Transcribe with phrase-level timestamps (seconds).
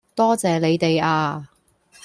[0.15, 1.47] 多謝你哋呀